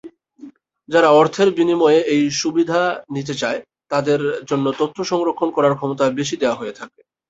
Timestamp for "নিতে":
3.15-3.33